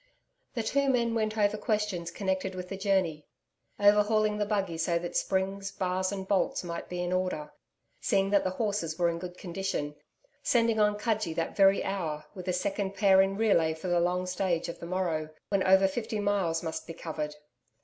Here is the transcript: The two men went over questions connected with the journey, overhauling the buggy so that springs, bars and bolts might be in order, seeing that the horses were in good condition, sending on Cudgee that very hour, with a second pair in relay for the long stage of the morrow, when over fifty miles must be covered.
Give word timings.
The 0.55 0.63
two 0.63 0.89
men 0.89 1.13
went 1.13 1.37
over 1.37 1.57
questions 1.57 2.09
connected 2.09 2.55
with 2.55 2.69
the 2.69 2.75
journey, 2.75 3.27
overhauling 3.79 4.39
the 4.39 4.47
buggy 4.47 4.79
so 4.79 4.97
that 4.97 5.15
springs, 5.15 5.71
bars 5.71 6.11
and 6.11 6.27
bolts 6.27 6.63
might 6.63 6.89
be 6.89 7.03
in 7.03 7.13
order, 7.13 7.53
seeing 7.99 8.31
that 8.31 8.43
the 8.43 8.49
horses 8.49 8.97
were 8.97 9.09
in 9.09 9.19
good 9.19 9.37
condition, 9.37 9.93
sending 10.41 10.79
on 10.79 10.97
Cudgee 10.97 11.35
that 11.35 11.55
very 11.55 11.83
hour, 11.83 12.25
with 12.33 12.47
a 12.47 12.51
second 12.53 12.95
pair 12.95 13.21
in 13.21 13.37
relay 13.37 13.75
for 13.75 13.89
the 13.89 13.99
long 13.99 14.25
stage 14.25 14.67
of 14.69 14.79
the 14.79 14.87
morrow, 14.87 15.29
when 15.49 15.61
over 15.61 15.87
fifty 15.87 16.19
miles 16.19 16.63
must 16.63 16.87
be 16.87 16.93
covered. 16.93 17.35